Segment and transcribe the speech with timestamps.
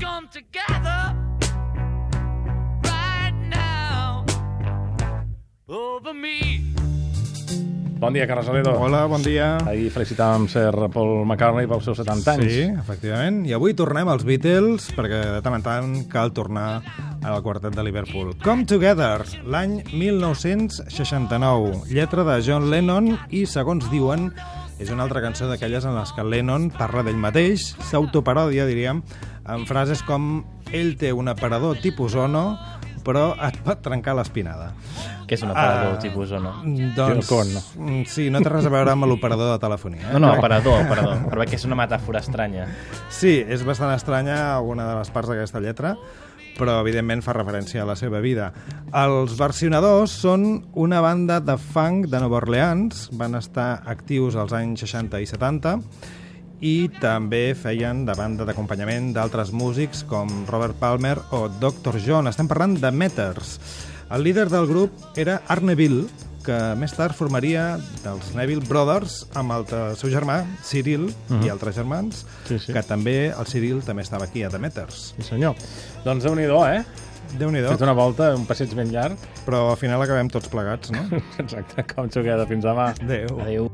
[0.00, 1.14] come together
[2.84, 4.24] right now
[5.68, 6.64] over me.
[8.00, 8.72] Bon dia, Carles Aledo.
[8.80, 9.58] Hola, bon dia.
[9.68, 12.48] Ahir felicitàvem Sir Paul McCartney pels seus 70 anys.
[12.48, 13.42] Sí, efectivament.
[13.44, 16.80] I avui tornem als Beatles, perquè de tant en tant cal tornar
[17.20, 18.32] al quartet de Liverpool.
[18.40, 21.92] Come Together, l'any 1969.
[21.92, 24.30] Lletra de John Lennon i, segons diuen,
[24.80, 29.04] és una altra cançó d'aquelles en les que Lennon parla d'ell mateix, s'autoparòdia, diríem,
[29.50, 30.42] amb frases com
[30.72, 32.44] ell té un aparador tipus Ono,
[33.04, 34.72] però et pot trencar l'espinada.
[35.26, 36.52] Que és un aparador Ah, tipus o no?
[36.96, 37.60] Doncs, Ono.
[37.78, 40.08] mm, sí, no té res a veure amb l'operador de telefonia.
[40.10, 40.12] Eh?
[40.14, 41.22] No, no, aparador, aparador.
[41.30, 42.66] Però que és una metàfora estranya.
[43.08, 45.94] Sí, és bastant estranya alguna de les parts d'aquesta lletra,
[46.58, 48.50] però evidentment fa referència a la seva vida.
[48.92, 54.82] Els versionadors són una banda de funk de Nova Orleans, van estar actius als anys
[54.84, 55.78] 60 i 70,
[56.60, 61.96] i també feien de banda d'acompanyament d'altres músics com Robert Palmer o Dr.
[62.04, 62.28] John.
[62.28, 63.58] Estem parlant de Meters.
[64.10, 66.04] El líder del grup era Art Neville,
[66.44, 71.10] que més tard formaria dels Neville Brothers amb el seu germà, Cyril,
[71.44, 72.72] i altres germans, Sí, sí.
[72.72, 75.12] que també, el Cyril també estava aquí a The Meters.
[75.16, 75.54] Sí, senyor.
[76.04, 76.82] Doncs déu nhi eh?
[77.38, 79.16] Déu-n'hi-do, Fet una volta, un passeig ben llarg.
[79.46, 81.04] però al final acabem tots plegats, no?
[81.38, 82.46] Exacte, com xoqueda.
[82.46, 82.90] Fins demà.
[83.00, 83.38] Adéu.
[83.40, 83.70] Adéu.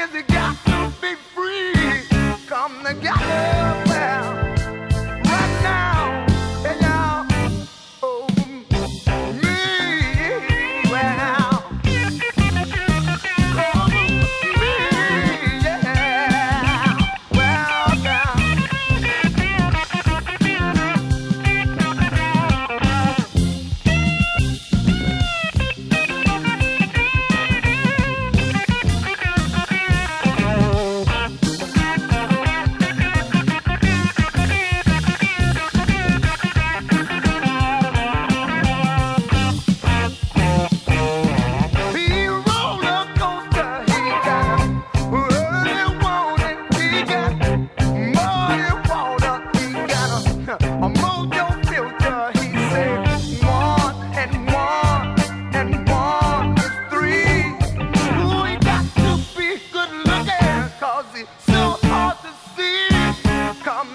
[0.00, 0.39] is the game.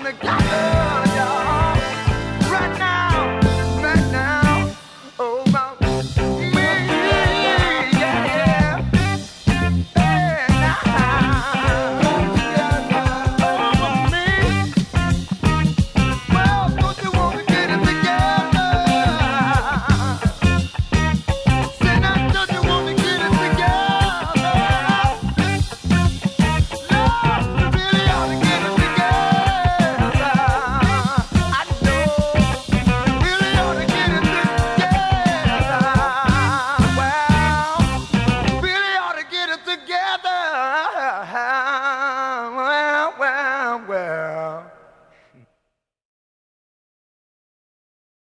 [0.06, 0.45] the